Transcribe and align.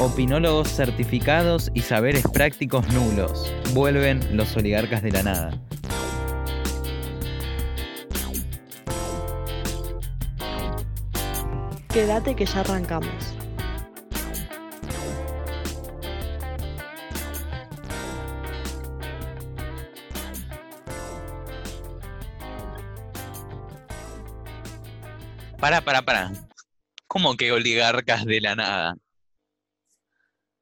Opinólogos 0.00 0.68
certificados 0.68 1.70
y 1.74 1.82
saberes 1.82 2.24
prácticos 2.32 2.88
nulos. 2.88 3.52
Vuelven 3.74 4.34
los 4.34 4.56
oligarcas 4.56 5.02
de 5.02 5.10
la 5.10 5.22
nada. 5.22 5.60
Quédate 11.92 12.34
que 12.34 12.46
ya 12.46 12.60
arrancamos. 12.60 13.12
Para, 25.58 25.82
para, 25.82 26.00
para. 26.00 26.32
¿Cómo 27.06 27.36
que 27.36 27.52
oligarcas 27.52 28.24
de 28.24 28.40
la 28.40 28.54
nada? 28.56 28.96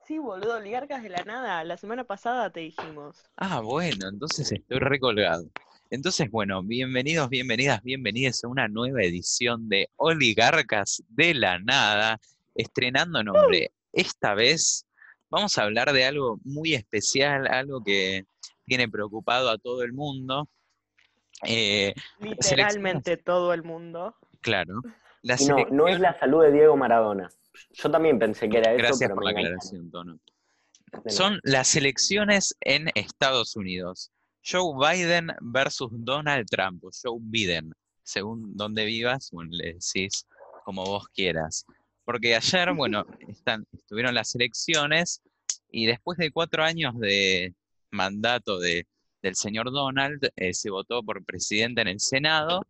Sí, 0.09 0.17
boludo, 0.17 0.57
oligarcas 0.57 1.03
de 1.03 1.11
la 1.11 1.23
nada. 1.25 1.63
La 1.65 1.77
semana 1.77 2.03
pasada 2.03 2.49
te 2.49 2.61
dijimos. 2.61 3.31
Ah, 3.37 3.61
bueno, 3.61 4.09
entonces 4.09 4.51
estoy 4.51 4.79
recolgado. 4.79 5.45
Entonces, 5.91 6.31
bueno, 6.31 6.63
bienvenidos, 6.63 7.29
bienvenidas, 7.29 7.83
bienvenidas 7.83 8.43
a 8.43 8.49
una 8.49 8.69
nueva 8.69 9.03
edición 9.03 9.69
de 9.69 9.91
Oligarcas 9.97 11.03
de 11.11 11.35
la 11.35 11.59
Nada, 11.59 12.19
estrenando 12.55 13.23
nombre. 13.23 13.71
Esta 13.93 14.33
vez 14.33 14.87
vamos 15.29 15.59
a 15.59 15.65
hablar 15.65 15.93
de 15.93 16.07
algo 16.07 16.41
muy 16.43 16.73
especial, 16.73 17.47
algo 17.47 17.85
que 17.85 18.25
tiene 18.65 18.89
preocupado 18.89 19.51
a 19.51 19.59
todo 19.59 19.83
el 19.83 19.93
mundo. 19.93 20.49
Eh, 21.45 21.93
Literalmente 22.19 23.19
todo 23.19 23.53
el 23.53 23.63
mundo. 23.63 24.17
claro. 24.41 24.81
La 25.21 25.37
no, 25.49 25.67
no 25.71 25.89
es 25.89 26.01
la 26.01 26.19
salud 26.19 26.43
de 26.45 26.53
Diego 26.53 26.77
Maradona. 26.79 27.29
Yo 27.71 27.91
también 27.91 28.19
pensé 28.19 28.49
que 28.49 28.59
era 28.59 28.73
eso, 28.73 28.79
Gracias 28.79 29.09
pero 29.09 29.15
por 29.15 29.25
la 29.25 29.31
aclaración, 29.31 29.91
Tono. 29.91 30.19
Son 31.07 31.39
las 31.43 31.77
elecciones 31.77 32.57
en 32.61 32.91
Estados 32.95 33.57
Unidos. 33.57 34.11
Joe 34.45 34.75
Biden 34.79 35.29
versus 35.41 35.91
Donald 35.93 36.47
Trump, 36.49 36.85
o 36.85 36.91
Joe 36.91 37.19
Biden, 37.21 37.73
según 38.03 38.57
donde 38.57 38.85
vivas, 38.85 39.31
bueno, 39.33 39.51
le 39.53 39.75
decís 39.75 40.27
como 40.65 40.85
vos 40.85 41.09
quieras. 41.09 41.67
Porque 42.05 42.35
ayer, 42.35 42.73
bueno, 42.77 43.05
están, 43.29 43.67
estuvieron 43.73 44.15
las 44.15 44.35
elecciones 44.35 45.21
y 45.71 45.87
después 45.87 46.19
de 46.19 46.31
cuatro 46.31 46.65
años 46.65 46.99
de 46.99 47.55
mandato 47.91 48.59
de, 48.59 48.87
del 49.23 49.35
señor 49.35 49.71
Donald, 49.71 50.21
eh, 50.37 50.55
se 50.55 50.71
votó 50.71 51.03
por 51.03 51.25
presidente 51.25 51.83
en 51.83 51.89
el 51.89 52.01
Senado, 52.01 52.63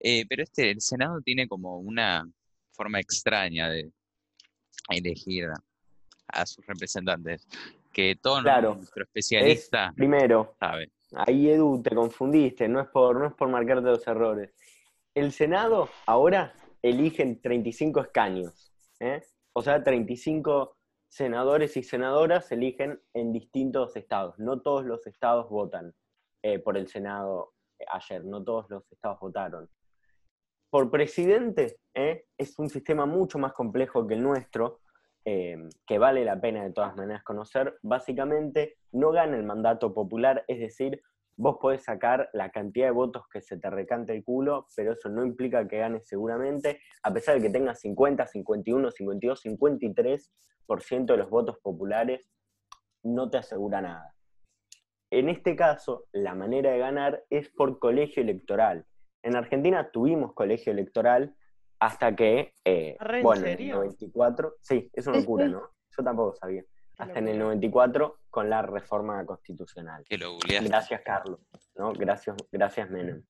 eh, 0.00 0.26
pero 0.28 0.42
este, 0.42 0.70
el 0.70 0.80
Senado 0.80 1.20
tiene 1.22 1.48
como 1.48 1.78
una 1.78 2.28
forma 2.72 3.00
extraña 3.00 3.70
de 3.70 3.90
elegir 4.88 5.48
a 6.28 6.46
sus 6.46 6.66
representantes, 6.66 7.46
que 7.92 8.16
todo 8.20 8.42
Claro, 8.42 8.74
nuestro 8.74 9.04
especialista 9.04 9.92
Primero, 9.96 10.54
sabe. 10.58 10.90
ahí 11.14 11.48
Edu, 11.48 11.82
te 11.82 11.94
confundiste, 11.94 12.68
no 12.68 12.80
es 12.80 12.88
por, 12.88 13.18
no 13.18 13.26
es 13.26 13.34
por 13.34 13.48
marcarte 13.48 13.88
los 13.88 14.06
errores. 14.06 14.52
El 15.14 15.32
Senado 15.32 15.88
ahora 16.06 16.54
eligen 16.82 17.40
35 17.40 18.00
escaños, 18.00 18.72
¿eh? 19.00 19.22
o 19.52 19.62
sea, 19.62 19.82
35 19.82 20.76
senadores 21.08 21.76
y 21.76 21.84
senadoras 21.84 22.48
se 22.48 22.56
eligen 22.56 23.00
en 23.12 23.32
distintos 23.32 23.94
estados. 23.96 24.36
No 24.38 24.60
todos 24.60 24.84
los 24.84 25.06
estados 25.06 25.48
votan 25.48 25.94
eh, 26.42 26.58
por 26.58 26.76
el 26.76 26.88
Senado 26.88 27.54
ayer, 27.88 28.24
no 28.24 28.42
todos 28.42 28.68
los 28.68 28.90
estados 28.90 29.20
votaron. 29.20 29.70
Por 30.70 30.90
presidente, 30.90 31.78
¿eh? 31.94 32.26
es 32.36 32.58
un 32.58 32.68
sistema 32.68 33.06
mucho 33.06 33.38
más 33.38 33.52
complejo 33.52 34.06
que 34.06 34.14
el 34.14 34.22
nuestro, 34.22 34.80
eh, 35.24 35.56
que 35.86 35.98
vale 35.98 36.24
la 36.24 36.40
pena 36.40 36.64
de 36.64 36.72
todas 36.72 36.94
maneras 36.96 37.22
conocer. 37.22 37.78
Básicamente, 37.82 38.76
no 38.92 39.10
gana 39.10 39.36
el 39.36 39.44
mandato 39.44 39.94
popular, 39.94 40.44
es 40.48 40.58
decir, 40.58 41.00
vos 41.36 41.56
podés 41.60 41.82
sacar 41.82 42.28
la 42.32 42.50
cantidad 42.50 42.86
de 42.86 42.92
votos 42.92 43.24
que 43.32 43.40
se 43.40 43.58
te 43.58 43.70
recante 43.70 44.14
el 44.14 44.22
culo, 44.22 44.66
pero 44.76 44.92
eso 44.92 45.08
no 45.08 45.24
implica 45.24 45.66
que 45.66 45.78
ganes 45.78 46.06
seguramente, 46.06 46.80
a 47.02 47.12
pesar 47.12 47.36
de 47.36 47.42
que 47.42 47.50
tengas 47.50 47.80
50, 47.80 48.26
51, 48.26 48.90
52, 48.90 49.44
53% 49.44 51.06
de 51.06 51.16
los 51.16 51.30
votos 51.30 51.58
populares, 51.62 52.30
no 53.02 53.30
te 53.30 53.38
asegura 53.38 53.80
nada. 53.80 54.14
En 55.10 55.28
este 55.28 55.54
caso, 55.54 56.06
la 56.12 56.34
manera 56.34 56.72
de 56.72 56.78
ganar 56.78 57.24
es 57.30 57.48
por 57.50 57.78
colegio 57.78 58.22
electoral. 58.22 58.86
En 59.22 59.36
Argentina 59.36 59.90
tuvimos 59.90 60.34
colegio 60.34 60.72
electoral 60.72 61.34
hasta 61.86 62.14
que, 62.16 62.54
eh, 62.64 62.96
¿Re 62.98 63.18
en 63.18 63.22
bueno, 63.24 63.42
en 63.42 63.48
el 63.48 63.56
serio? 63.58 63.74
94, 63.76 64.56
sí, 64.60 64.90
es 64.92 65.06
una 65.06 65.18
locura, 65.18 65.46
¿no? 65.48 65.70
Yo 65.96 66.02
tampoco 66.02 66.34
sabía. 66.34 66.62
Hasta 66.96 67.18
en 67.18 67.28
el 67.28 67.38
94 67.38 68.20
con 68.30 68.48
la 68.48 68.62
reforma 68.62 69.24
constitucional. 69.26 70.04
Que 70.08 70.16
lo 70.16 70.32
googleaste. 70.32 70.68
Gracias, 70.68 71.02
Carlos. 71.04 71.40
¿no? 71.74 71.92
Gracias, 71.92 72.36
gracias, 72.50 72.88
Menem. 72.88 73.22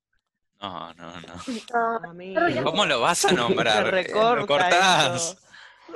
No, 0.61 0.95
no, 0.95 1.13
no. 1.21 2.63
¿Cómo 2.65 2.87
lo 2.87 3.01
vas 3.01 3.25
a 3.25 3.33
nombrar? 3.33 3.87
Eh, 3.87 3.91
recorta 3.91 4.37
¿Lo 4.37 4.47
cortás? 4.47 5.37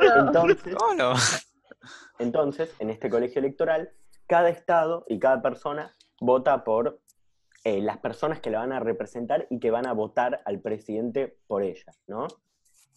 Entonces, 0.01 0.75
¿Cómo 0.79 0.95
lo- 0.95 1.15
entonces, 2.19 2.75
en 2.81 2.91
este 2.91 3.09
colegio 3.09 3.39
electoral, 3.39 3.93
cada 4.27 4.49
estado 4.49 5.05
y 5.09 5.19
cada 5.19 5.41
persona 5.41 5.95
vota 6.21 6.65
por 6.65 7.01
eh, 7.65 7.81
las 7.81 7.99
personas 7.99 8.41
que 8.41 8.51
la 8.51 8.59
van 8.61 8.73
a 8.73 8.81
representar 8.81 9.47
y 9.51 9.61
que 9.61 9.71
van 9.71 9.87
a 9.87 9.93
votar 9.93 10.41
al 10.45 10.61
presidente 10.61 11.39
por 11.47 11.63
ellas, 11.63 12.03
¿no? 12.07 12.27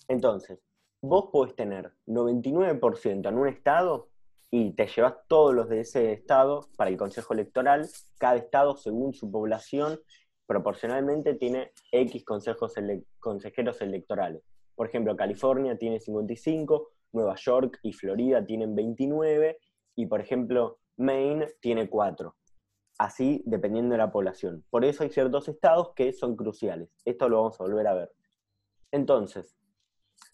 Entonces, 0.08 0.60
vos 1.02 1.30
podés 1.32 1.56
tener 1.56 1.94
99% 2.08 3.30
en 3.30 3.38
un 3.38 3.48
estado 3.48 4.10
y 4.52 4.72
te 4.72 4.88
llevas 4.88 5.16
todos 5.28 5.56
los 5.56 5.70
de 5.70 5.82
ese 5.82 6.12
estado 6.12 6.68
para 6.76 6.90
el 6.90 6.98
consejo 6.98 7.34
electoral. 7.34 7.88
Cada 8.20 8.36
estado, 8.36 8.76
según 8.76 9.14
su 9.14 9.32
población, 9.32 10.00
proporcionalmente 10.46 11.36
tiene 11.36 11.72
X 11.92 12.26
consejos 12.26 12.74
consejeros 13.20 13.82
electorales. 13.82 14.44
Por 14.76 14.88
ejemplo, 14.88 15.16
California 15.16 15.78
tiene 15.78 16.00
55, 16.00 16.90
Nueva 17.14 17.36
York 17.36 17.80
y 17.84 17.94
Florida 17.94 18.46
tienen 18.46 18.76
29 18.76 19.58
y, 19.96 20.06
por 20.08 20.20
ejemplo, 20.20 20.80
Maine 20.98 21.48
tiene 21.62 21.90
4. 21.90 22.36
Así, 22.98 23.42
dependiendo 23.46 23.94
de 23.94 24.00
la 24.00 24.12
población. 24.12 24.64
Por 24.70 24.84
eso 24.84 25.04
hay 25.04 25.10
ciertos 25.10 25.48
estados 25.48 25.94
que 25.96 26.12
son 26.14 26.36
cruciales. 26.36 26.90
Esto 27.06 27.30
lo 27.30 27.38
vamos 27.38 27.60
a 27.60 27.64
volver 27.64 27.88
a 27.88 27.94
ver. 27.94 28.12
Entonces, 28.92 29.56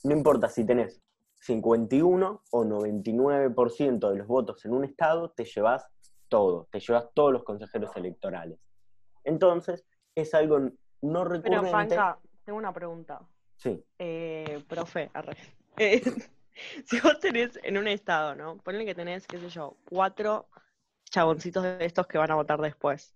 no 0.04 0.12
importa 0.14 0.50
si 0.50 0.66
tenés 0.66 1.02
51 1.42 2.44
o 2.52 2.64
99% 2.66 4.10
de 4.10 4.18
los 4.18 4.28
votos 4.28 4.64
en 4.66 4.74
un 4.74 4.86
estado, 4.86 5.32
te 5.32 5.46
llevas 5.46 5.86
todo, 6.28 6.68
te 6.72 6.80
llevas 6.80 7.08
todos 7.14 7.32
los 7.32 7.44
consejeros 7.44 7.96
electorales. 7.96 8.60
Entonces, 9.24 9.86
es 10.16 10.34
algo 10.34 10.60
no 10.60 10.72
Pero, 11.02 11.24
recurrente. 11.26 11.72
Panca, 11.72 12.20
tengo 12.44 12.58
una 12.58 12.74
pregunta. 12.74 13.22
Sí, 13.56 13.84
Eh, 14.00 14.64
profe, 14.68 15.10
arre. 15.14 15.38
Eh, 15.80 16.02
si 16.86 17.00
vos 17.02 17.20
tenés 17.20 17.60
en 17.62 17.78
un 17.78 17.88
estado, 17.88 18.34
¿no? 18.34 18.58
Ponle 18.58 18.84
que 18.84 18.96
tenés, 18.96 19.28
qué 19.28 19.38
sé 19.38 19.48
yo, 19.50 19.78
cuatro 19.88 20.48
chaboncitos 21.04 21.62
de 21.62 21.86
estos 21.86 22.08
que 22.08 22.18
van 22.18 22.32
a 22.32 22.36
votar 22.36 22.60
después. 22.60 23.16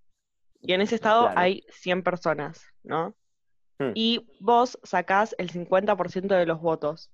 Y 0.62 0.74
en 0.74 0.82
ese 0.82 0.94
estado 0.94 1.24
Claro. 1.24 1.40
hay 1.40 1.66
100 1.70 2.04
personas, 2.04 2.64
¿no? 2.84 3.16
Hmm. 3.82 3.92
Y 3.96 4.28
vos 4.40 4.78
sacás 4.84 5.34
el 5.40 5.52
50% 5.52 6.28
de 6.28 6.46
los 6.46 6.62
votos. 6.62 7.10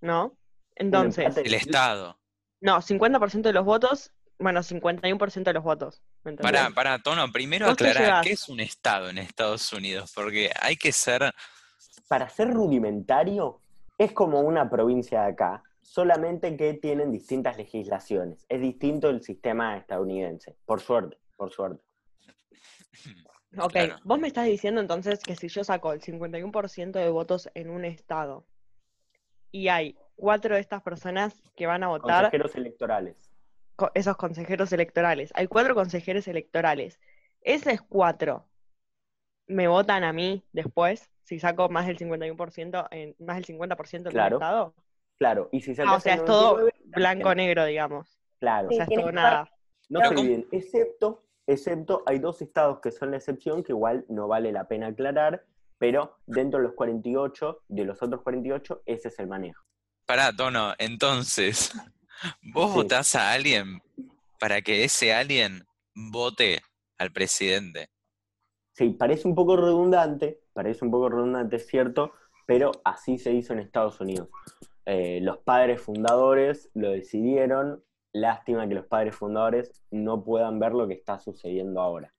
¿No? 0.00 0.36
Entonces. 0.76 1.36
El 1.36 1.54
Estado. 1.54 2.18
no, 2.60 2.82
50% 2.82 3.42
de 3.42 3.52
los 3.52 3.64
votos, 3.64 4.12
bueno, 4.38 4.60
51% 4.60 5.44
de 5.44 5.52
los 5.52 5.64
votos. 5.64 6.02
Para, 6.42 6.70
para, 6.70 6.98
Tono, 6.98 7.30
primero 7.32 7.68
aclarar, 7.70 8.22
¿qué 8.22 8.32
es 8.32 8.48
un 8.48 8.60
Estado 8.60 9.08
en 9.08 9.18
Estados 9.18 9.72
Unidos? 9.72 10.12
Porque 10.14 10.50
hay 10.60 10.76
que 10.76 10.92
ser... 10.92 11.32
para 12.08 12.28
ser 12.28 12.50
rudimentario, 12.50 13.60
es 13.96 14.12
como 14.12 14.40
una 14.40 14.68
provincia 14.68 15.22
de 15.22 15.32
acá, 15.32 15.62
solamente 15.82 16.56
que 16.56 16.74
tienen 16.74 17.12
distintas 17.12 17.56
legislaciones. 17.56 18.44
Es 18.48 18.60
distinto 18.60 19.08
el 19.08 19.22
sistema 19.22 19.76
estadounidense, 19.76 20.56
por 20.66 20.80
suerte, 20.80 21.16
por 21.36 21.50
suerte. 21.50 21.82
Ok, 23.58 23.72
Claro. 23.72 24.00
vos 24.04 24.18
me 24.18 24.28
estás 24.28 24.46
diciendo 24.46 24.80
entonces 24.80 25.20
que 25.20 25.36
si 25.36 25.48
yo 25.48 25.64
saco 25.64 25.92
el 25.92 26.00
51% 26.00 26.98
de 26.98 27.08
votos 27.10 27.48
en 27.54 27.70
un 27.70 27.84
estado 27.84 28.46
y 29.52 29.68
hay 29.68 29.96
cuatro 30.16 30.54
de 30.54 30.60
estas 30.60 30.82
personas 30.82 31.40
que 31.56 31.66
van 31.66 31.82
a 31.84 31.88
votar, 31.88 32.24
Consejeros 32.24 32.54
electorales. 32.56 33.16
co- 33.76 33.90
esos 33.94 34.16
consejeros 34.16 34.72
electorales, 34.72 35.32
hay 35.34 35.46
cuatro 35.46 35.74
consejeros 35.74 36.26
electorales, 36.28 36.98
esos 37.42 37.80
cuatro 37.88 38.48
me 39.46 39.68
votan 39.68 40.04
a 40.04 40.12
mí 40.12 40.42
después 40.52 41.10
si 41.22 41.38
saco 41.38 41.68
más 41.68 41.86
del 41.86 41.96
51%, 41.98 42.86
en, 42.90 43.14
más 43.18 43.36
del 43.36 43.44
50% 43.44 44.10
en 44.10 44.14
Claro. 44.14 44.36
un 44.36 44.42
estado. 44.42 44.74
Claro, 45.18 45.48
y 45.52 45.60
si 45.60 45.74
Ah, 45.80 45.96
o 45.96 46.00
sea, 46.00 46.14
es 46.14 46.24
todo 46.24 46.56
99, 46.58 46.72
blanco-negro, 46.86 47.64
digamos. 47.64 48.18
Claro, 48.40 48.68
O 48.68 48.72
sea, 48.72 48.84
es 48.84 48.90
todo 48.94 49.12
nada. 49.12 49.48
no 49.88 50.00
Pero 50.00 50.08
se 50.10 50.14
¿cómo? 50.16 50.26
dividen, 50.26 50.48
excepto, 50.52 51.23
excepto 51.46 52.02
hay 52.06 52.18
dos 52.18 52.40
estados 52.42 52.80
que 52.80 52.90
son 52.90 53.10
la 53.10 53.18
excepción, 53.18 53.62
que 53.62 53.72
igual 53.72 54.04
no 54.08 54.28
vale 54.28 54.52
la 54.52 54.66
pena 54.68 54.88
aclarar, 54.88 55.44
pero 55.78 56.16
dentro 56.26 56.58
de 56.60 56.64
los 56.66 56.74
48, 56.74 57.62
de 57.68 57.84
los 57.84 58.02
otros 58.02 58.22
48, 58.22 58.82
ese 58.86 59.08
es 59.08 59.18
el 59.18 59.26
manejo. 59.26 59.62
Pará, 60.06 60.32
Tono, 60.34 60.74
entonces, 60.78 61.72
vos 62.42 62.70
Sí. 62.70 62.76
votás 62.76 63.14
a 63.14 63.32
alguien 63.32 63.80
para 64.38 64.62
que 64.62 64.84
ese 64.84 65.12
alguien 65.14 65.64
vote 65.94 66.60
al 66.98 67.12
presidente. 67.12 67.88
Sí, 68.72 68.90
parece 68.90 69.28
un 69.28 69.34
poco 69.34 69.56
redundante, 69.56 70.40
parece 70.52 70.84
un 70.84 70.90
poco 70.90 71.08
redundante, 71.08 71.56
es 71.56 71.66
cierto, 71.66 72.12
pero 72.46 72.72
así 72.84 73.18
se 73.18 73.32
hizo 73.32 73.52
en 73.52 73.60
Estados 73.60 74.00
Unidos. 74.00 74.28
Eh, 74.86 75.20
los 75.22 75.38
padres 75.38 75.80
fundadores 75.80 76.70
lo 76.74 76.90
decidieron, 76.90 77.82
lástima 78.14 78.66
que 78.66 78.74
los 78.74 78.86
padres 78.86 79.14
fundadores 79.14 79.82
no 79.90 80.24
puedan 80.24 80.58
ver 80.58 80.72
lo 80.72 80.88
que 80.88 80.94
está 80.94 81.18
sucediendo 81.18 81.80
ahora. 81.82 82.14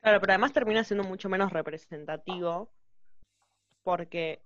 Claro, 0.00 0.20
pero 0.20 0.32
además 0.32 0.52
termina 0.52 0.84
siendo 0.84 1.04
mucho 1.04 1.28
menos 1.28 1.52
representativo 1.52 2.70
porque, 3.84 4.42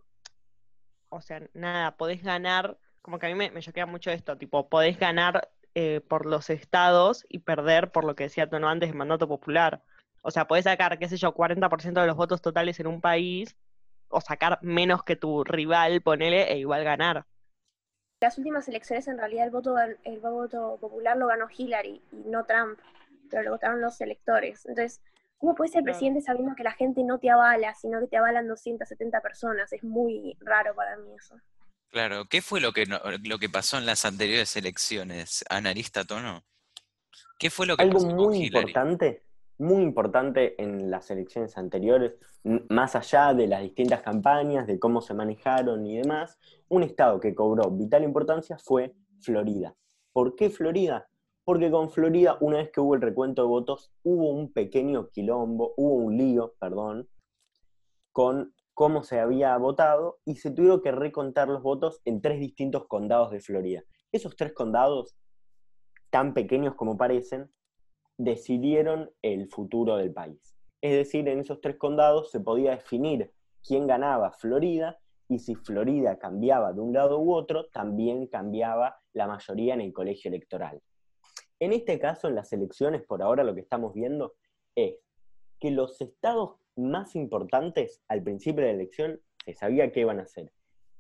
o 1.09 1.21
sea, 1.21 1.43
nada, 1.55 1.97
podés 1.97 2.23
ganar, 2.23 2.79
como 3.01 3.19
que 3.19 3.27
a 3.27 3.29
mí 3.31 3.35
me, 3.35 3.51
me 3.51 3.63
choquea 3.63 3.87
mucho 3.87 4.11
esto, 4.11 4.37
tipo, 4.37 4.69
podés 4.69 4.99
ganar 4.99 5.49
eh, 5.75 6.01
por 6.01 6.27
los 6.27 6.51
estados 6.51 7.25
y 7.29 7.41
perder 7.41 7.91
por 7.91 8.05
lo 8.05 8.15
que 8.15 8.25
decía 8.25 8.49
Tono 8.49 8.69
antes, 8.69 8.91
el 8.91 8.97
mandato 8.97 9.27
popular. 9.27 9.83
O 10.23 10.31
sea, 10.31 10.47
podés 10.47 10.65
sacar, 10.65 10.99
qué 10.99 11.09
sé 11.09 11.17
yo, 11.17 11.35
40% 11.35 12.01
de 12.01 12.07
los 12.07 12.17
votos 12.17 12.43
totales 12.43 12.79
en 12.81 12.87
un 12.87 13.01
país 13.01 13.57
o 14.09 14.21
sacar 14.21 14.59
menos 14.61 15.03
que 15.03 15.17
tu 15.17 15.43
rival, 15.45 16.03
ponele, 16.03 16.53
e 16.53 16.59
igual 16.59 16.85
ganar. 16.85 17.27
Las 18.21 18.39
últimas 18.39 18.67
elecciones 18.69 19.07
en 19.09 19.19
realidad 19.19 19.45
el 19.45 19.51
voto, 19.51 19.75
gan- 19.75 19.99
el 20.05 20.19
voto 20.21 20.79
popular 20.81 21.17
lo 21.19 21.27
ganó 21.27 21.49
Hillary 21.55 22.01
y 22.13 22.17
no 22.31 22.45
Trump, 22.47 22.79
pero 23.31 23.43
lo 23.43 23.51
votaron 23.51 23.81
los 23.83 24.01
electores. 24.01 24.65
Entonces, 24.65 25.03
¿cómo 25.37 25.55
puedes 25.55 25.73
ser 25.73 25.85
presidente 25.85 26.23
sabiendo 26.23 26.55
que 26.57 26.63
la 26.63 26.73
gente 26.73 27.05
no 27.05 27.19
te 27.19 27.29
avala, 27.29 27.75
sino 27.75 28.01
que 28.01 28.07
te 28.07 28.17
avalan 28.17 28.49
270 28.49 29.21
personas? 29.21 29.71
Es 29.73 29.85
muy 29.85 30.35
raro 30.41 30.75
para 30.75 30.97
mí 30.97 31.15
eso. 31.15 31.39
Claro, 31.91 32.25
¿qué 32.25 32.41
fue 32.41 32.61
lo 32.63 32.73
que, 32.73 32.87
no- 32.87 33.01
lo 33.23 33.39
que 33.39 33.51
pasó 33.51 33.77
en 33.77 33.85
las 33.85 34.07
anteriores 34.07 34.57
elecciones, 34.57 35.45
Analista 35.51 36.05
Tono? 36.05 36.43
¿Qué 37.39 37.51
fue 37.51 37.67
lo 37.67 37.77
que 37.77 37.83
Algo 37.83 37.99
pasó 37.99 38.07
con 38.09 38.17
muy 38.17 38.39
Hillary? 38.39 38.61
importante, 38.61 39.23
muy 39.59 39.83
importante 39.83 40.61
en 40.63 40.91
las 40.91 41.11
elecciones 41.11 41.57
anteriores, 41.57 42.15
más 42.69 42.95
allá 42.95 43.35
de 43.35 43.47
las 43.47 43.63
distintas 43.63 44.03
campañas, 44.03 44.67
de 44.67 44.79
cómo 44.79 45.01
se 45.01 45.15
manejaron 45.15 45.87
y 45.87 45.99
demás, 45.99 46.39
un 46.69 46.83
estado 46.83 47.21
que 47.21 47.35
cobró 47.35 47.71
vital 47.71 48.05
importancia 48.05 48.59
fue 48.59 48.95
Florida. 49.21 49.75
¿Por 50.13 50.37
qué 50.37 50.51
Florida? 50.51 51.09
Porque 51.45 51.71
con 51.71 51.91
Florida, 51.91 52.37
una 52.41 52.59
vez 52.59 52.71
que 52.71 52.81
hubo 52.81 52.95
el 52.95 53.01
recuento 53.01 53.43
de 53.43 53.49
votos, 53.49 53.93
hubo 54.03 54.31
un 54.31 54.53
pequeño 54.53 55.09
quilombo, 55.11 55.75
hubo 55.77 55.95
un 55.95 56.17
lío, 56.17 56.55
perdón, 56.59 57.09
con 58.13 58.55
cómo 58.75 59.03
se 59.03 59.21
había 59.21 59.57
votado 59.57 60.19
y 60.25 60.37
se 60.37 60.51
tuvieron 60.51 60.83
que 60.83 60.93
recontar 60.93 61.49
los 61.49 61.63
votos 61.63 62.03
en 62.05 62.21
tres 62.21 62.41
distintos 62.41 62.87
condados 62.87 63.31
de 63.31 63.41
Florida. 63.41 63.83
Esos 64.13 64.37
tres 64.37 64.53
condados, 64.53 65.17
tan 66.11 66.35
pequeños 66.35 66.75
como 66.75 66.97
parecen, 66.97 67.51
decidieron 68.19 69.11
el 69.23 69.49
futuro 69.49 69.97
del 69.97 70.13
país. 70.13 70.57
Es 70.81 70.93
decir, 70.93 71.29
en 71.29 71.41
esos 71.41 71.61
tres 71.61 71.77
condados 71.77 72.31
se 72.31 72.41
podía 72.41 72.73
definir 72.73 73.33
quién 73.67 73.87
ganaba 73.87 74.33
Florida 74.33 74.99
y 75.29 75.39
si 75.39 75.55
Florida 75.55 76.19
cambiaba 76.19 76.73
de 76.73 76.81
un 76.81 76.93
lado 76.93 77.19
u 77.19 77.35
otro, 77.35 77.67
también 77.67 78.27
cambiaba 78.27 79.01
la 79.13 79.27
mayoría 79.27 79.75
en 79.75 79.81
el 79.81 79.93
colegio 79.93 80.29
electoral. 80.29 80.81
En 81.59 81.73
este 81.73 81.99
caso, 81.99 82.29
en 82.29 82.35
las 82.35 82.53
elecciones, 82.53 83.03
por 83.03 83.23
ahora 83.23 83.43
lo 83.43 83.55
que 83.55 83.63
estamos 83.63 83.95
viendo 83.95 84.35
es 84.75 84.97
que 85.59 85.71
los 85.71 86.01
estados 86.01 86.57
más 86.77 87.17
importantes 87.17 88.03
al 88.09 88.23
principio 88.23 88.63
de 88.63 88.73
la 88.73 88.75
elección 88.75 89.21
se 89.45 89.55
sabía 89.55 89.91
que 89.91 90.01
iban 90.01 90.21
a 90.21 90.27
ser 90.27 90.53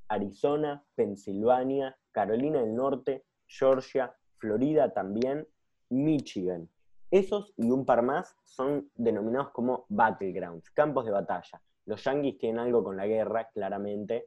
Arizona, 0.08 0.84
Pensilvania, 0.94 1.98
Carolina 2.12 2.60
del 2.60 2.74
Norte, 2.74 3.24
Georgia, 3.46 4.16
Florida 4.38 4.92
también, 4.92 5.46
Michigan. 5.90 6.68
Esos 7.10 7.52
y 7.56 7.70
un 7.70 7.84
par 7.84 8.02
más 8.02 8.36
son 8.44 8.90
denominados 8.94 9.50
como 9.50 9.86
battlegrounds, 9.88 10.70
campos 10.70 11.04
de 11.04 11.12
batalla. 11.12 11.60
Los 11.84 12.02
yanquis 12.04 12.38
tienen 12.38 12.58
algo 12.58 12.82
con 12.82 12.96
la 12.96 13.06
guerra, 13.06 13.48
claramente, 13.52 14.26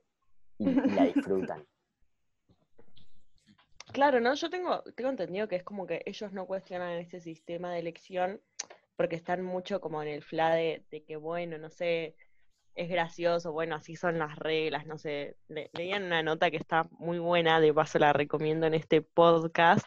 y, 0.58 0.66
la 0.72 1.06
disfrutan. 1.06 1.66
Claro, 3.92 4.20
¿no? 4.20 4.36
Yo 4.36 4.52
tengo, 4.52 4.84
tengo 4.96 5.10
entendido 5.10 5.48
que 5.48 5.56
es 5.56 5.64
como 5.64 5.88
que 5.88 6.04
ellos 6.06 6.32
no 6.32 6.46
cuestionan 6.46 7.00
este 7.00 7.20
sistema 7.20 7.72
de 7.74 7.80
elección 7.80 8.40
porque 8.96 9.16
están 9.16 9.44
mucho 9.44 9.82
como 9.82 10.04
en 10.04 10.10
el 10.10 10.22
fla 10.22 10.54
de, 10.54 10.84
de 10.92 11.04
que, 11.04 11.16
bueno, 11.16 11.58
no 11.58 11.72
sé, 11.72 12.16
es 12.76 12.90
gracioso, 12.90 13.52
bueno, 13.52 13.76
así 13.76 13.96
son 13.96 14.20
las 14.20 14.38
reglas, 14.38 14.86
no 14.86 14.98
sé. 14.98 15.36
Le, 15.48 15.70
leían 15.74 16.04
una 16.04 16.24
nota 16.24 16.50
que 16.50 16.58
está 16.58 16.88
muy 16.92 17.20
buena, 17.20 17.60
de 17.60 17.74
paso 17.74 18.00
la 18.00 18.14
recomiendo 18.14 18.68
en 18.68 18.74
este 18.74 19.02
podcast, 19.02 19.86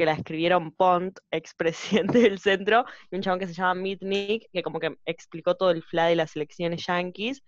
que 0.00 0.06
la 0.06 0.12
escribieron 0.12 0.72
Pont, 0.72 1.18
expresidente 1.30 2.18
del 2.22 2.38
centro, 2.38 2.86
y 3.10 3.16
un 3.16 3.20
chabón 3.20 3.38
que 3.38 3.46
se 3.46 3.52
llama 3.52 3.74
Mitnick, 3.74 4.48
que 4.50 4.62
como 4.62 4.80
que 4.80 4.96
explicó 5.04 5.56
todo 5.56 5.72
el 5.72 5.82
fla 5.82 6.06
de 6.06 6.16
las 6.16 6.34
elecciones 6.36 6.86
yanquis. 6.86 7.42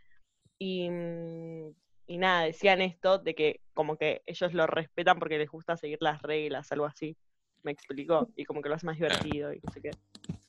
Y, 0.58 0.90
mm, 0.90 1.70
y 2.08 2.18
nada, 2.18 2.42
decían 2.42 2.82
esto 2.82 3.18
de 3.18 3.34
que 3.34 3.60
como 3.72 3.96
que 3.96 4.20
ellos 4.26 4.52
lo 4.52 4.66
respetan 4.66 5.18
porque 5.18 5.38
les 5.38 5.48
gusta 5.48 5.78
seguir 5.78 5.96
las 6.02 6.20
reglas, 6.20 6.70
algo 6.72 6.84
así. 6.84 7.16
Me 7.62 7.72
explicó. 7.72 8.28
Y 8.36 8.44
como 8.44 8.60
que 8.60 8.68
lo 8.68 8.74
hace 8.74 8.84
más 8.84 8.96
divertido 8.96 9.54
y 9.54 9.60
no 9.62 9.72
sé 9.72 9.80
qué. 9.80 9.92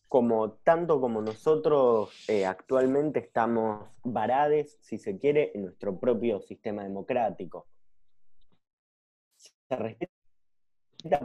Como 0.09 0.51
tanto 0.55 0.99
como 0.99 1.21
nosotros 1.21 2.11
eh, 2.27 2.45
actualmente 2.45 3.21
estamos 3.21 3.87
varades, 4.03 4.77
si 4.81 4.97
se 4.97 5.17
quiere, 5.17 5.53
en 5.55 5.61
nuestro 5.61 5.97
propio 5.97 6.41
sistema 6.41 6.83
democrático. 6.83 7.65
Se 9.37 9.75
respeta 9.77 10.12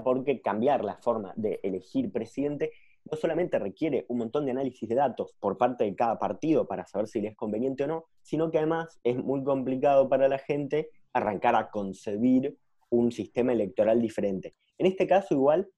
porque 0.03 0.41
cambiar 0.41 0.85
la 0.85 0.97
forma 0.97 1.33
de 1.37 1.61
elegir 1.63 2.11
presidente 2.13 2.73
no 3.11 3.17
solamente 3.17 3.59
requiere 3.59 4.05
un 4.09 4.19
montón 4.19 4.45
de 4.45 4.51
análisis 4.51 4.89
de 4.89 4.95
datos 4.95 5.35
por 5.41 5.57
parte 5.57 5.85
de 5.85 5.95
cada 5.95 6.19
partido 6.19 6.67
para 6.67 6.87
saber 6.87 7.09
si 7.09 7.21
les 7.21 7.33
es 7.33 7.37
conveniente 7.37 7.85
o 7.85 7.87
no, 7.87 8.05
sino 8.23 8.51
que 8.51 8.59
además 8.59 9.01
es 9.05 9.17
muy 9.17 9.43
complicado 9.45 10.09
para 10.09 10.29
la 10.29 10.39
gente 10.39 10.91
arrancar 11.13 11.55
a 11.55 11.71
concebir 11.71 12.59
un 12.91 13.13
sistema 13.13 13.53
electoral 13.53 14.01
diferente. 14.01 14.55
En 14.79 14.87
este 14.87 15.07
caso, 15.07 15.35
igual, 15.35 15.69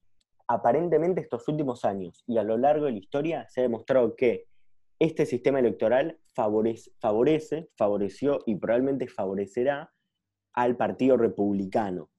aparentemente 0.47 1.21
estos 1.21 1.47
últimos 1.47 1.85
años 1.85 2.23
y 2.27 2.37
a 2.37 2.43
lo 2.43 2.57
largo 2.57 2.85
de 2.85 2.91
la 2.91 2.97
historia 2.97 3.47
se 3.49 3.61
ha 3.61 3.63
demostrado 3.63 4.15
que 4.15 4.45
este 4.99 5.25
sistema 5.25 5.59
electoral 5.59 6.19
favorece, 6.35 6.91
favorece, 6.99 7.69
favoreció 7.75 8.39
y 8.45 8.55
probablemente 8.55 9.07
favorecerá 9.07 9.91
al 10.53 10.77
Partido 10.77 11.17
Republicano, 11.17 12.10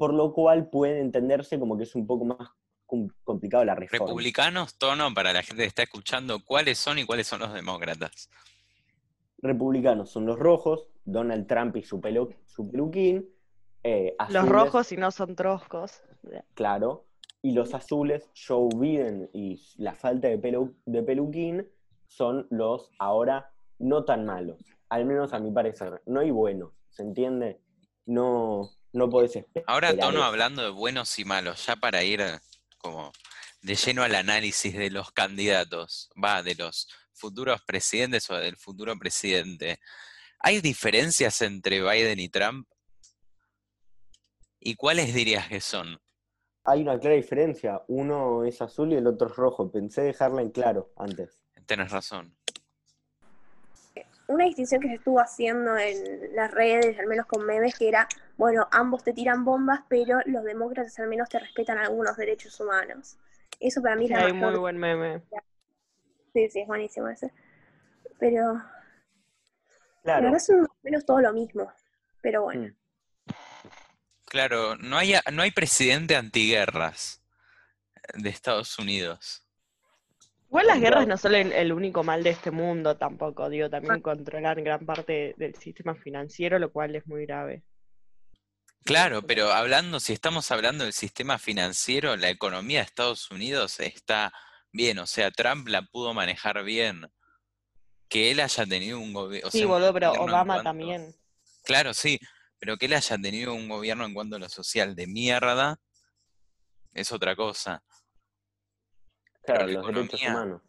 por 0.00 0.14
lo 0.14 0.32
cual 0.32 0.70
puede 0.70 0.98
entenderse 1.00 1.58
como 1.58 1.76
que 1.76 1.82
es 1.82 1.94
un 1.94 2.06
poco 2.06 2.24
más 2.24 2.38
com- 2.86 3.10
complicado 3.22 3.62
la 3.66 3.74
reforma. 3.74 4.06
Republicanos, 4.06 4.74
Tono, 4.78 5.12
para 5.12 5.34
la 5.34 5.42
gente 5.42 5.60
que 5.64 5.68
está 5.68 5.82
escuchando, 5.82 6.42
¿cuáles 6.42 6.78
son 6.78 6.98
y 6.98 7.04
cuáles 7.04 7.26
son 7.26 7.40
los 7.40 7.52
demócratas? 7.52 8.30
Republicanos 9.42 10.08
son 10.10 10.24
los 10.24 10.38
rojos, 10.38 10.88
Donald 11.04 11.46
Trump 11.46 11.76
y 11.76 11.82
su, 11.82 12.00
pelo, 12.00 12.30
su 12.46 12.70
peluquín. 12.70 13.28
eh, 13.84 14.16
Los 14.30 14.48
rojos 14.48 14.86
si 14.86 14.96
no 14.96 15.10
son 15.10 15.36
troscos. 15.36 16.00
Claro. 16.54 17.04
Y 17.42 17.52
los 17.52 17.74
azules, 17.74 18.30
Joe 18.46 18.70
Biden 18.74 19.28
y 19.34 19.62
la 19.76 19.94
falta 19.94 20.28
de, 20.28 20.40
pelu- 20.40 20.74
de 20.86 21.02
peluquín, 21.02 21.68
son 22.06 22.46
los 22.48 22.90
ahora 22.98 23.52
no 23.78 24.06
tan 24.06 24.24
malos. 24.24 24.64
Al 24.88 25.04
menos 25.04 25.34
a 25.34 25.38
mi 25.40 25.50
parecer. 25.52 26.00
No 26.06 26.20
hay 26.20 26.30
buenos, 26.30 26.72
¿se 26.88 27.02
entiende? 27.02 27.60
No, 28.06 28.70
no 28.92 29.08
podés 29.08 29.36
esperar. 29.36 29.64
Ahora, 29.68 29.96
Tono, 29.96 30.22
hablando 30.22 30.62
de 30.62 30.70
buenos 30.70 31.18
y 31.18 31.24
malos, 31.24 31.66
ya 31.66 31.76
para 31.76 32.02
ir 32.02 32.22
como 32.78 33.12
de 33.62 33.74
lleno 33.74 34.02
al 34.02 34.14
análisis 34.14 34.74
de 34.74 34.90
los 34.90 35.12
candidatos, 35.12 36.10
va, 36.22 36.42
de 36.42 36.54
los 36.54 36.88
futuros 37.12 37.60
presidentes 37.62 38.28
o 38.30 38.36
del 38.36 38.56
futuro 38.56 38.98
presidente. 38.98 39.78
¿Hay 40.38 40.60
diferencias 40.60 41.42
entre 41.42 41.82
Biden 41.82 42.18
y 42.18 42.28
Trump? 42.28 42.66
¿Y 44.58 44.74
cuáles 44.74 45.14
dirías 45.14 45.48
que 45.48 45.60
son? 45.60 46.00
Hay 46.64 46.82
una 46.82 46.98
clara 46.98 47.16
diferencia. 47.16 47.82
Uno 47.88 48.44
es 48.44 48.60
azul 48.60 48.92
y 48.92 48.96
el 48.96 49.06
otro 49.06 49.28
es 49.28 49.36
rojo. 49.36 49.70
Pensé 49.70 50.02
dejarla 50.02 50.42
en 50.42 50.50
claro 50.50 50.92
antes. 50.96 51.42
Tenés 51.66 51.90
razón. 51.90 52.36
Una 54.28 54.44
distinción 54.44 54.80
que 54.80 54.88
se 54.88 54.94
estuvo 54.94 55.18
haciendo 55.18 55.76
en 55.76 56.36
las 56.36 56.50
redes, 56.52 56.98
al 56.98 57.06
menos 57.06 57.26
con 57.26 57.44
memes, 57.44 57.76
que 57.76 57.88
era, 57.88 58.06
bueno, 58.40 58.66
ambos 58.72 59.04
te 59.04 59.12
tiran 59.12 59.44
bombas, 59.44 59.82
pero 59.88 60.18
los 60.24 60.42
demócratas 60.44 60.98
al 60.98 61.08
menos 61.08 61.28
te 61.28 61.38
respetan 61.38 61.78
algunos 61.78 62.16
derechos 62.16 62.58
humanos. 62.58 63.18
Eso 63.60 63.82
para 63.82 63.96
mí 63.96 64.06
es 64.06 64.10
la 64.12 64.24
Hay 64.24 64.32
muy 64.32 64.56
buen 64.56 64.78
meme. 64.78 65.22
Sí, 66.32 66.48
sí, 66.48 66.60
es 66.60 66.66
buenísimo 66.66 67.08
ese. 67.08 67.32
Pero 68.18 68.54
la 68.54 68.62
Claro. 70.02 70.24
verdad 70.26 70.38
son 70.38 70.60
más 70.60 70.70
o 70.70 70.76
menos 70.82 71.04
todo 71.04 71.20
lo 71.20 71.32
mismo. 71.32 71.70
Pero 72.22 72.42
bueno, 72.42 72.62
Mm. 72.62 72.74
Claro, 74.30 74.76
no 74.76 74.96
hay, 74.96 75.14
no 75.32 75.42
hay 75.42 75.50
presidente 75.50 76.16
antiguerras 76.16 77.22
de 78.14 78.30
Estados 78.30 78.78
Unidos. 78.78 79.44
Igual 80.48 80.66
las 80.66 80.80
guerras 80.80 81.06
no 81.06 81.16
son 81.16 81.34
el, 81.34 81.52
el 81.52 81.72
único 81.72 82.02
mal 82.04 82.22
de 82.22 82.30
este 82.30 82.50
mundo 82.50 82.96
tampoco, 82.96 83.48
digo, 83.48 83.70
también 83.70 84.02
controlar 84.02 84.60
gran 84.62 84.84
parte 84.84 85.34
del 85.38 85.54
sistema 85.54 85.94
financiero, 85.94 86.58
lo 86.58 86.70
cual 86.72 86.94
es 86.96 87.06
muy 87.06 87.24
grave. 87.24 87.62
Claro, 88.84 89.22
pero 89.22 89.52
hablando, 89.52 90.00
si 90.00 90.12
estamos 90.12 90.50
hablando 90.50 90.84
del 90.84 90.92
sistema 90.92 91.38
financiero, 91.38 92.16
la 92.16 92.30
economía 92.30 92.78
de 92.78 92.86
Estados 92.86 93.30
Unidos 93.30 93.78
está 93.80 94.32
bien, 94.72 94.98
o 94.98 95.06
sea, 95.06 95.30
Trump 95.30 95.68
la 95.68 95.82
pudo 95.82 96.14
manejar 96.14 96.62
bien. 96.64 97.10
Que 98.08 98.32
él 98.32 98.40
haya 98.40 98.66
tenido 98.66 98.98
un 98.98 99.12
gobierno. 99.12 99.50
Sí, 99.50 99.64
boludo, 99.64 99.92
pero 99.92 100.12
Obama 100.12 100.62
también. 100.64 101.14
Claro, 101.62 101.94
sí, 101.94 102.18
pero 102.58 102.76
que 102.76 102.86
él 102.86 102.94
haya 102.94 103.16
tenido 103.18 103.54
un 103.54 103.68
gobierno 103.68 104.04
en 104.04 104.14
cuanto 104.14 104.36
a 104.36 104.38
lo 104.40 104.48
social 104.48 104.96
de 104.96 105.06
mierda 105.06 105.78
es 106.92 107.12
otra 107.12 107.36
cosa. 107.36 107.84
Claro, 109.42 109.66
los 109.66 109.86
derechos 109.86 110.20
humanos. 110.22 110.62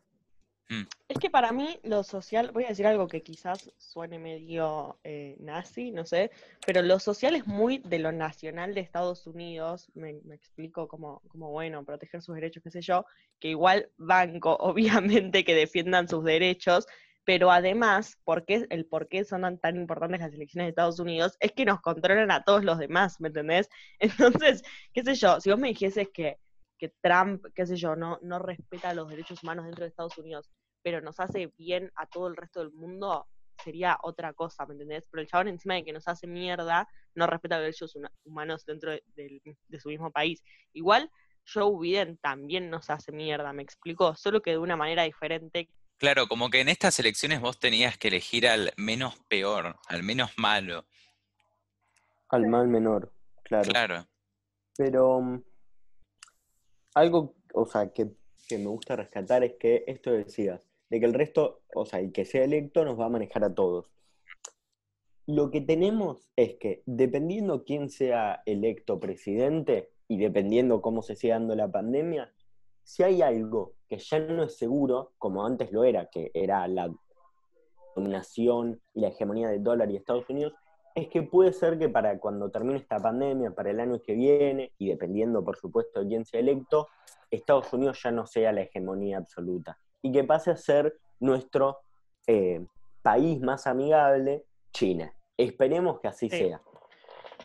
Mm. 0.72 0.88
Es 1.10 1.20
que 1.20 1.30
para 1.30 1.52
mí 1.52 1.82
lo 1.84 2.02
social, 2.02 2.52
voy 2.54 2.64
a 2.64 2.70
decir 2.70 2.88
algo 2.88 3.10
que 3.10 3.22
quizás 3.22 3.70
suene 3.78 4.20
medio 4.20 4.98
eh, 5.04 5.36
nazi, 5.42 5.92
no 5.92 6.06
sé, 6.06 6.32
pero 6.66 6.82
lo 6.82 6.98
social 6.98 7.36
es 7.36 7.46
muy 7.46 7.80
de 7.80 8.00
lo 8.00 8.14
nacional 8.14 8.74
de 8.74 8.80
Estados 8.80 9.28
Unidos, 9.28 9.92
me, 9.96 10.12
explico 10.34 10.88
como, 10.88 11.22
como, 11.28 11.52
bueno, 11.52 11.84
proteger 11.84 12.22
sus 12.22 12.36
derechos, 12.36 12.64
qué 12.64 12.72
sé 12.72 12.82
yo, 12.82 13.06
que 13.42 13.50
igual 13.50 13.90
banco, 13.98 14.56
obviamente, 14.62 15.44
que 15.44 15.56
defiendan 15.56 16.08
sus 16.08 16.24
derechos, 16.24 16.88
pero 17.26 17.52
además, 17.52 18.18
porque 18.24 18.66
el 18.70 18.86
por 18.86 19.10
qué 19.10 19.26
son 19.26 19.60
tan 19.60 19.76
importantes 19.76 20.22
las 20.22 20.34
elecciones 20.34 20.68
de 20.68 20.70
Estados 20.70 21.02
Unidos 21.02 21.36
es 21.42 21.52
que 21.52 21.66
nos 21.66 21.82
controlan 21.82 22.32
a 22.32 22.44
todos 22.46 22.64
los 22.64 22.80
demás, 22.80 23.20
¿me 23.20 23.28
entendés? 23.28 23.70
Entonces, 24.00 24.64
qué 24.94 25.04
sé 25.04 25.16
yo, 25.16 25.42
si 25.42 25.52
vos 25.52 25.60
me 25.60 25.68
dijeses 25.68 26.08
que 26.14 26.38
que 26.82 26.92
Trump, 27.00 27.46
qué 27.54 27.68
sé 27.68 27.76
yo, 27.76 27.96
no, 27.96 28.18
no 28.24 28.40
respeta 28.40 28.96
los 28.96 29.08
derechos 29.08 29.44
humanos 29.44 29.66
dentro 29.66 29.84
de 29.84 29.90
Estados 29.90 30.18
Unidos, 30.18 30.50
pero 30.84 31.02
nos 31.02 31.20
hace 31.20 31.52
bien 31.58 31.92
a 31.96 32.06
todo 32.06 32.28
el 32.28 32.36
resto 32.36 32.60
del 32.60 32.72
mundo, 32.72 33.28
sería 33.64 33.98
otra 34.04 34.34
cosa, 34.34 34.66
¿me 34.66 34.74
entendés? 34.74 35.08
Pero 35.10 35.22
el 35.22 35.28
chabón 35.28 35.48
encima 35.48 35.76
de 35.76 35.84
que 35.84 35.94
nos 35.94 36.08
hace 36.08 36.28
mierda, 36.28 36.88
no 37.16 37.28
respeta 37.28 37.58
los 37.58 37.64
derechos 37.64 37.98
humanos 38.24 38.66
dentro 38.66 38.92
de, 38.92 39.42
su 39.80 39.90
mismo 39.90 40.12
país. 40.12 40.44
Igual 40.74 41.12
Joe 41.52 41.78
Biden 41.80 42.18
también 42.18 42.70
nos 42.70 42.90
hace 42.90 43.12
mierda, 43.12 43.54
me 43.54 43.64
explico, 43.64 44.16
solo 44.16 44.42
que 44.42 44.52
de 44.52 44.58
una 44.58 44.76
manera 44.76 45.04
diferente. 45.04 45.70
Claro, 45.98 46.28
como 46.28 46.50
que 46.50 46.62
en 46.62 46.70
estas 46.70 47.00
elecciones 47.00 47.42
vos 47.42 47.60
tenías 47.60 47.98
que 47.98 48.08
elegir 48.08 48.48
al 48.48 48.74
menos 48.78 49.20
peor, 49.28 49.78
al 49.88 50.04
menos 50.04 50.32
malo. 50.38 50.88
Al 52.30 52.48
mal 52.48 52.68
menor, 52.68 53.14
claro. 53.44 53.70
Claro. 53.70 54.08
Pero 54.76 55.22
mm, 55.22 55.44
algo, 56.96 57.36
o 57.54 57.66
sea, 57.66 57.92
que, 57.92 58.10
me 58.52 58.66
gusta 58.66 58.98
rescatar 58.98 59.46
es 59.46 59.54
que 59.58 59.84
esto 59.88 60.12
decías, 60.12 60.68
de 60.92 61.00
que 61.00 61.06
el 61.06 61.14
resto, 61.14 61.62
o 61.74 61.86
sea, 61.86 62.02
el 62.02 62.12
que 62.12 62.26
sea 62.26 62.44
electo 62.44 62.84
nos 62.84 63.00
va 63.00 63.06
a 63.06 63.10
manejar 63.10 63.46
a 63.46 63.56
todos. 63.56 63.90
Lo 65.26 65.50
que 65.50 65.62
tenemos 65.62 66.30
es 66.36 66.56
que, 66.56 66.84
dependiendo 66.86 67.64
quién 67.64 67.90
sea 67.90 68.44
electo 68.46 69.00
presidente 69.00 69.90
y 70.10 70.18
dependiendo 70.18 70.82
cómo 70.82 71.02
se 71.02 71.16
siga 71.16 71.36
dando 71.36 71.56
la 71.56 71.72
pandemia, 71.72 72.34
si 72.84 73.04
hay 73.04 73.22
algo 73.22 73.76
que 73.88 74.00
ya 74.00 74.20
no 74.20 74.44
es 74.44 74.58
seguro, 74.58 75.14
como 75.18 75.46
antes 75.46 75.72
lo 75.72 75.86
era, 75.86 76.10
que 76.10 76.30
era 76.34 76.68
la 76.68 76.94
dominación 77.96 78.82
y 78.94 79.00
la 79.00 79.08
hegemonía 79.08 79.48
del 79.48 79.64
dólar 79.64 79.90
y 79.92 79.96
Estados 79.96 80.30
Unidos, 80.30 80.54
es 80.94 81.08
que 81.08 81.22
puede 81.22 81.54
ser 81.54 81.80
que 81.80 81.88
para 81.88 82.20
cuando 82.20 82.52
termine 82.52 82.80
esta 82.80 83.00
pandemia, 83.00 83.52
para 83.52 83.72
el 83.72 83.80
año 83.80 84.02
que 84.02 84.14
viene, 84.14 84.74
y 84.78 84.90
dependiendo 84.90 85.42
por 85.42 85.56
supuesto 85.56 86.02
de 86.02 86.08
quién 86.10 86.26
sea 86.26 86.42
electo, 86.42 86.90
Estados 87.30 87.72
Unidos 87.72 88.02
ya 88.04 88.12
no 88.12 88.28
sea 88.28 88.52
la 88.52 88.64
hegemonía 88.64 89.20
absoluta 89.20 89.80
y 90.02 90.12
que 90.12 90.24
pase 90.24 90.52
a 90.52 90.58
ser 90.58 90.98
nuestro 91.20 91.80
eh, 92.28 92.66
país 93.02 93.40
más 93.42 93.68
amigable, 93.68 94.46
China. 94.72 95.14
Esperemos 95.38 96.00
que 96.00 96.08
así 96.08 96.30
sea. 96.30 96.62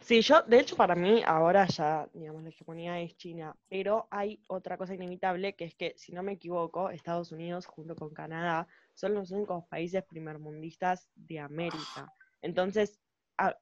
Sí, 0.00 0.20
yo, 0.20 0.42
de 0.42 0.60
hecho, 0.60 0.76
para 0.76 0.94
mí 0.94 1.22
ahora 1.26 1.66
ya, 1.66 2.08
digamos, 2.12 2.42
la 2.44 2.50
hegemonía 2.50 3.00
es 3.00 3.16
China, 3.16 3.56
pero 3.68 4.06
hay 4.10 4.40
otra 4.46 4.76
cosa 4.76 4.94
inevitable 4.94 5.54
que 5.54 5.64
es 5.64 5.74
que, 5.74 5.94
si 5.96 6.12
no 6.12 6.22
me 6.22 6.32
equivoco, 6.32 6.90
Estados 6.90 7.32
Unidos 7.32 7.66
junto 7.66 7.96
con 7.96 8.14
Canadá 8.14 8.68
son 8.94 9.14
los 9.14 9.32
únicos 9.32 9.64
países 9.68 10.04
primermundistas 10.04 11.10
de 11.16 11.40
América. 11.40 12.12
Entonces, 12.40 13.00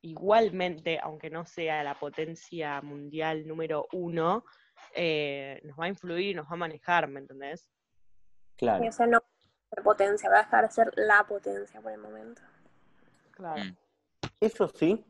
igualmente, 0.03 0.99
aunque 1.03 1.31
no 1.31 1.47
sea 1.47 1.83
la 1.83 1.99
potencia 1.99 2.81
mundial 2.83 3.47
número 3.47 3.87
uno, 3.93 4.45
eh, 4.95 5.61
nos 5.65 5.79
va 5.79 5.87
a 5.87 5.89
influir 5.89 6.31
y 6.31 6.35
nos 6.35 6.47
va 6.47 6.53
a 6.53 6.57
manejar, 6.57 7.09
¿me 7.09 7.21
entendés? 7.21 7.71
Claro. 8.57 8.85
Y 8.85 9.07
no 9.09 9.21
potencia, 9.83 10.31
va 10.31 10.41
a 10.41 10.43
dejar 10.43 10.65
de 10.67 10.71
ser 10.71 10.93
la 10.97 11.25
potencia 11.27 11.81
por 11.81 11.93
el 11.93 11.99
momento. 11.99 12.43
Claro. 13.33 13.63
Mm. 13.63 13.77
Eso 14.41 14.69
sí, 14.69 15.05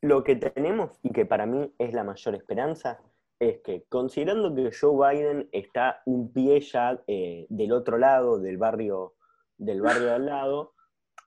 lo 0.00 0.24
que 0.24 0.36
tenemos 0.36 0.98
y 1.02 1.12
que 1.12 1.24
para 1.26 1.46
mí 1.46 1.72
es 1.78 1.92
la 1.92 2.04
mayor 2.04 2.34
esperanza 2.34 3.00
es 3.38 3.60
que 3.60 3.84
considerando 3.88 4.54
que 4.54 4.70
Joe 4.72 5.14
Biden 5.14 5.48
está 5.52 6.02
un 6.06 6.32
pie 6.32 6.60
ya 6.60 7.00
eh, 7.06 7.46
del 7.48 7.72
otro 7.72 7.96
lado 7.98 8.38
del 8.38 8.58
barrio 8.58 9.14
del 9.58 9.80
barrio 9.80 10.06
de 10.06 10.12
al 10.12 10.26
lado, 10.26 10.74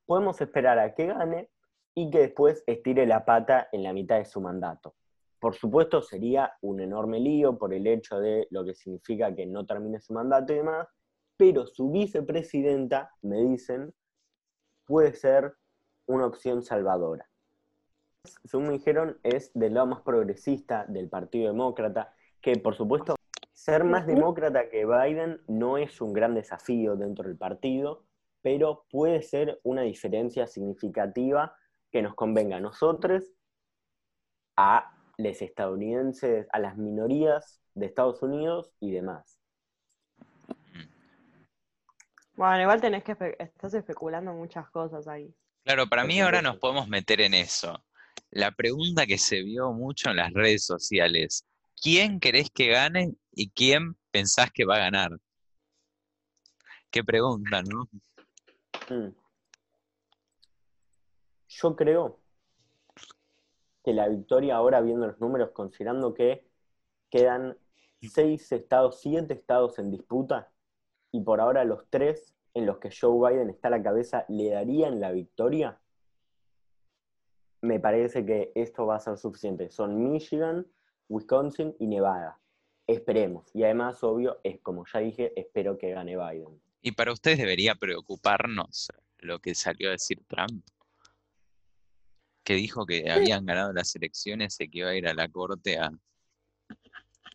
podemos 0.06 0.40
esperar 0.40 0.80
a 0.80 0.94
que 0.94 1.08
gane 1.08 1.50
y 1.94 2.10
que 2.10 2.20
después 2.20 2.64
estire 2.66 3.06
la 3.06 3.26
pata 3.26 3.68
en 3.72 3.84
la 3.84 3.92
mitad 3.92 4.18
de 4.18 4.26
su 4.26 4.40
mandato. 4.40 4.96
Por 5.38 5.56
supuesto, 5.56 6.02
sería 6.02 6.54
un 6.62 6.80
enorme 6.80 7.20
lío 7.20 7.58
por 7.58 7.74
el 7.74 7.86
hecho 7.88 8.20
de 8.20 8.48
lo 8.52 8.64
que 8.64 8.74
significa 8.74 9.36
que 9.36 9.46
no 9.46 9.66
termine 9.66 10.00
su 10.00 10.14
mandato 10.14 10.54
y 10.54 10.58
demás, 10.58 10.88
pero 11.42 11.66
su 11.66 11.90
vicepresidenta, 11.90 13.16
me 13.24 13.38
dicen, 13.42 13.96
puede 14.86 15.16
ser 15.16 15.56
una 16.06 16.28
opción 16.28 16.62
salvadora. 16.62 17.28
Según 18.46 18.68
me 18.68 18.74
dijeron, 18.74 19.18
es 19.24 19.52
del 19.56 19.74
lado 19.74 19.88
más 19.88 20.02
progresista 20.02 20.86
del 20.86 21.10
Partido 21.10 21.48
Demócrata, 21.48 22.14
que 22.42 22.58
por 22.58 22.76
supuesto, 22.76 23.16
ser 23.54 23.84
más 23.86 24.06
demócrata 24.06 24.70
que 24.70 24.86
Biden 24.86 25.42
no 25.48 25.80
es 25.80 26.00
un 26.00 26.14
gran 26.14 26.36
desafío 26.36 26.96
dentro 26.96 27.28
del 27.28 27.40
partido, 27.40 28.06
pero 28.44 28.86
puede 28.92 29.24
ser 29.24 29.60
una 29.64 29.82
diferencia 29.82 30.46
significativa 30.46 31.56
que 31.90 32.04
nos 32.04 32.14
convenga 32.14 32.58
a 32.58 32.60
nosotros, 32.60 33.34
a 34.58 34.96
los 35.18 35.42
estadounidenses, 35.42 36.48
a 36.54 36.60
las 36.60 36.78
minorías 36.78 37.64
de 37.74 37.88
Estados 37.88 38.22
Unidos 38.22 38.76
y 38.80 38.92
demás. 38.92 39.41
Bueno, 42.42 42.64
igual 42.64 42.82
tenés 42.82 43.04
que, 43.04 43.16
estás 43.38 43.72
especulando 43.76 44.34
muchas 44.34 44.68
cosas 44.72 45.08
ahí. 45.08 45.32
Claro, 45.64 45.86
para 45.86 46.04
mí 46.06 46.20
ahora 46.22 46.42
nos 46.42 46.58
podemos 46.58 46.88
meter 46.88 47.22
en 47.22 47.36
eso. 47.36 47.86
La 48.32 48.50
pregunta 48.50 49.06
que 49.06 49.20
se 49.20 49.44
vio 49.44 49.72
mucho 49.74 50.10
en 50.10 50.16
las 50.16 50.34
redes 50.34 50.66
sociales, 50.66 51.46
¿quién 51.80 52.20
querés 52.20 52.50
que 52.50 52.70
gane 52.70 53.14
y 53.32 53.52
quién 53.52 53.96
pensás 54.10 54.50
que 54.52 54.66
va 54.66 54.78
a 54.78 54.80
ganar? 54.80 55.12
Qué 56.90 57.04
pregunta, 57.04 57.62
¿no? 57.62 57.88
Mm. 58.90 59.14
Yo 61.48 61.76
creo 61.76 62.20
que 63.86 63.94
la 63.94 64.10
victoria 64.10 64.56
ahora, 64.56 64.82
viendo 64.82 65.06
los 65.06 65.20
números, 65.20 65.52
considerando 65.52 66.16
que 66.16 66.44
quedan 67.12 67.56
seis 68.02 68.52
estados, 68.52 69.00
siete 69.00 69.36
estados 69.36 69.78
en 69.78 69.92
disputa, 69.92 70.52
y 71.12 71.22
por 71.22 71.42
ahora 71.42 71.64
los 71.64 71.90
tres 71.90 72.34
en 72.54 72.66
los 72.66 72.80
que 72.80 72.90
Joe 72.92 73.32
Biden 73.32 73.50
está 73.50 73.68
a 73.68 73.72
la 73.72 73.84
cabeza 73.84 74.26
le 74.28 74.50
darían 74.50 75.00
la 75.00 75.12
victoria, 75.12 75.80
me 77.62 77.80
parece 77.80 78.26
que 78.26 78.52
esto 78.56 78.86
va 78.86 78.96
a 78.96 79.00
ser 79.00 79.18
suficiente. 79.18 79.70
Son 79.70 80.12
Michigan, 80.12 80.66
Wisconsin 81.08 81.76
y 81.80 81.88
Nevada. 81.88 82.40
Esperemos. 82.88 83.50
Y 83.54 83.64
además, 83.64 84.04
obvio, 84.04 84.40
es 84.44 84.60
como 84.62 84.86
ya 84.92 85.00
dije, 85.00 85.32
espero 85.40 85.78
que 85.78 85.92
gane 85.92 86.18
Biden. 86.18 86.62
¿Y 86.82 86.92
para 86.92 87.14
ustedes 87.14 87.38
debería 87.38 87.76
preocuparnos 87.76 88.92
lo 89.20 89.40
que 89.40 89.54
salió 89.54 89.90
a 89.90 89.92
decir 89.92 90.24
Trump? 90.28 90.66
que 92.44 92.56
dijo 92.56 92.86
que 92.86 93.10
habían 93.10 93.46
ganado 93.46 93.72
las 93.74 93.96
elecciones 93.96 94.60
y 94.60 94.70
que 94.70 94.80
iba 94.80 94.90
a 94.90 94.96
ir 94.96 95.08
a 95.08 95.14
la 95.14 95.30
corte 95.30 95.78
a... 95.78 95.92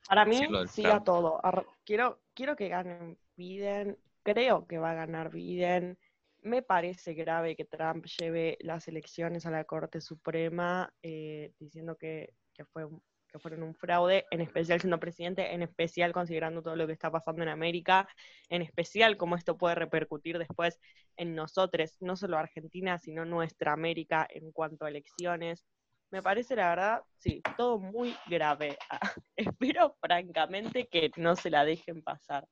Para 0.09 0.25
mí, 0.25 0.40
sí 0.68 0.85
a 0.85 1.00
todo. 1.00 1.40
Quiero, 1.85 2.21
quiero 2.35 2.54
que 2.54 2.68
ganen 2.68 3.18
Biden, 3.37 3.99
creo 4.23 4.66
que 4.66 4.78
va 4.78 4.93
a 4.93 4.95
ganar 4.95 5.31
Biden. 5.31 5.99
Me 6.43 6.62
parece 6.62 7.14
grave 7.14 7.57
que 7.57 7.64
Trump 7.64 8.07
lleve 8.19 8.57
las 8.61 8.88
elecciones 8.88 9.47
a 9.47 9.50
la 9.50 9.64
Corte 9.64 10.00
Suprema 10.00 10.93
eh, 11.02 11.52
diciendo 11.59 11.97
que, 11.97 12.35
que 12.55 12.64
fue 12.64 12.87
que 13.28 13.38
fueron 13.38 13.62
un 13.62 13.75
fraude, 13.75 14.25
en 14.31 14.40
especial 14.40 14.81
siendo 14.81 15.00
presidente, 15.00 15.52
en 15.52 15.62
especial 15.62 16.12
considerando 16.12 16.62
todo 16.62 16.76
lo 16.76 16.87
que 16.87 16.93
está 16.93 17.11
pasando 17.11 17.43
en 17.43 17.49
América, 17.49 18.09
en 18.49 18.62
especial 18.62 19.16
cómo 19.16 19.37
esto 19.37 19.57
puede 19.57 19.75
repercutir 19.75 20.38
después 20.38 20.78
en 21.16 21.35
nosotros, 21.35 21.97
no 22.00 22.16
solo 22.16 22.38
Argentina, 22.38 22.99
sino 22.99 23.25
nuestra 23.25 23.73
América 23.73 24.26
en 24.31 24.52
cuanto 24.52 24.85
a 24.85 24.88
elecciones. 24.88 25.64
Me 26.11 26.23
parece, 26.23 26.55
la 26.55 26.69
verdad, 26.71 27.02
sí, 27.19 27.43
todo 27.57 27.78
muy 27.78 28.16
grave. 28.28 28.78
Espero, 29.37 29.97
francamente, 30.00 30.87
que 30.87 31.11
no 31.16 31.35
se 31.37 31.50
la 31.50 31.64
dejen 31.64 32.02
pasar. 32.02 32.47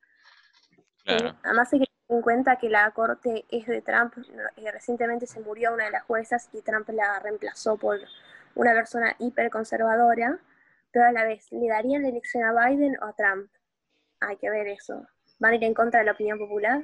Además 1.07 1.73
hay 1.73 1.81
que 1.81 1.87
tener 1.87 2.19
en 2.19 2.23
cuenta 2.23 2.57
que 2.57 2.69
la 2.69 2.91
corte 2.91 3.45
es 3.51 3.67
de 3.67 3.83
Trump. 3.83 4.15
y 4.57 4.71
recientemente 4.71 5.27
se 5.27 5.41
murió 5.41 5.75
una 5.75 5.85
de 5.85 5.91
las 5.91 6.05
juezas 6.05 6.49
y 6.53 6.63
Trump 6.63 6.89
la 6.91 7.19
reemplazó 7.21 7.77
por 7.77 8.01
una 8.55 8.73
persona 8.73 9.15
hiperconservadora, 9.19 10.39
pero 10.93 11.07
a 11.07 11.13
la 11.13 11.25
vez, 11.25 11.51
¿le 11.51 11.69
darían 11.69 12.03
la 12.03 12.09
elección 12.09 12.45
a 12.45 12.69
Biden 12.69 12.97
o 13.03 13.07
a 13.07 13.13
Trump? 13.15 13.51
Hay 14.21 14.37
que 14.37 14.49
ver 14.49 14.69
eso. 14.69 15.07
¿Van 15.39 15.53
a 15.53 15.57
ir 15.57 15.65
en 15.65 15.75
contra 15.75 16.01
de 16.01 16.07
la 16.07 16.13
opinión 16.13 16.39
popular? 16.39 16.83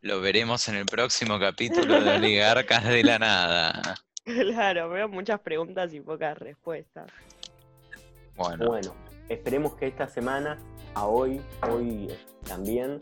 Lo 0.00 0.20
veremos 0.20 0.68
en 0.68 0.76
el 0.76 0.86
próximo 0.86 1.38
capítulo 1.38 2.00
de 2.00 2.16
Oligarcas 2.16 2.84
de 2.84 3.02
la 3.02 3.18
Nada. 3.18 3.94
Claro, 4.24 4.90
veo 4.90 5.08
muchas 5.08 5.40
preguntas 5.40 5.94
y 5.94 6.00
pocas 6.00 6.36
respuestas. 6.36 7.10
Bueno, 8.36 8.66
Bueno, 8.66 8.94
esperemos 9.30 9.74
que 9.74 9.86
esta 9.86 10.06
semana, 10.06 10.58
a 10.98 11.06
hoy, 11.06 11.40
hoy 11.70 12.08
también, 12.46 13.00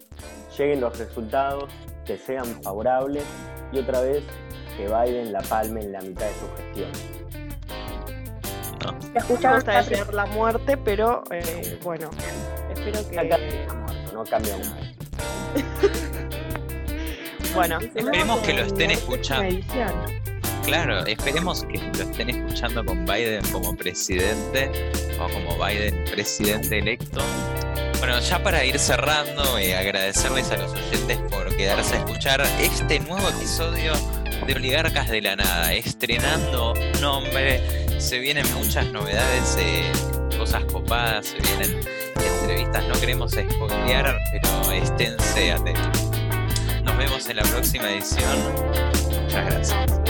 lleguen 0.57 0.81
los 0.83 0.99
resultados, 0.99 1.71
que 2.05 2.19
sean 2.19 2.45
favorables 2.63 3.25
y 3.73 3.79
otra 3.79 4.01
vez 4.01 4.23
que 4.77 4.87
Biden 4.87 5.33
la 5.33 5.41
palme 5.41 5.81
en 5.81 5.93
la 5.93 6.03
mitad 6.03 6.27
de 6.27 6.35
su 6.35 6.47
gestión. 6.57 6.91
¿La 8.85 8.93
Me 8.93 9.19
escucharon? 9.19 9.57
gusta 9.57 9.83
desear 9.83 10.13
la 10.15 10.27
muerte, 10.27 10.77
pero 10.77 11.23
eh, 11.31 11.79
bueno, 11.83 12.11
espero 12.71 13.09
que... 13.09 13.17
muerto, 13.17 14.13
no 14.13 14.25
cambia 14.25 14.59
nada. 14.59 14.81
Bueno, 17.55 17.79
Esperemos 17.81 18.41
que 18.41 18.53
lo 18.53 18.63
estén 18.65 18.91
escuchando. 18.91 19.57
Claro, 20.67 21.07
esperemos 21.07 21.65
que 21.65 21.79
lo 21.79 22.03
estén 22.03 22.29
escuchando 22.29 22.85
con 22.85 23.07
Biden 23.07 23.43
como 23.51 23.75
presidente 23.75 24.71
o 25.19 25.27
como 25.33 25.65
Biden 25.65 26.05
presidente 26.11 26.81
electo. 26.81 27.23
Bueno, 27.99 28.21
ya 28.21 28.43
para 28.43 28.65
ir 28.65 28.79
cerrando, 28.79 29.59
eh, 29.59 29.75
agradecerles 29.75 30.51
a 30.51 30.57
los 30.57 30.73
oyentes 30.73 31.19
por 31.31 31.55
quedarse 31.57 31.97
a 31.97 31.99
escuchar 31.99 32.43
este 32.61 33.01
nuevo 33.01 33.29
episodio 33.29 33.93
de 34.47 34.55
Oligarcas 34.55 35.09
de 35.09 35.23
la 35.23 35.37
Nada, 35.37 35.73
estrenando 35.73 36.75
nombre, 37.01 37.61
se 37.99 38.19
vienen 38.19 38.47
muchas 38.55 38.87
novedades, 38.93 39.57
eh, 39.59 39.91
cosas 40.39 40.65
copadas, 40.65 41.27
se 41.27 41.41
vienen 41.41 41.81
entrevistas, 42.17 42.85
no 42.87 43.01
queremos 43.01 43.33
spoilear, 43.33 44.19
pero 44.31 44.73
esténse 44.73 45.53
atentos. 45.53 46.11
Nos 46.85 46.97
vemos 46.99 47.29
en 47.29 47.37
la 47.37 47.43
próxima 47.43 47.91
edición. 47.91 48.39
Muchas 49.23 49.47
gracias. 49.47 50.06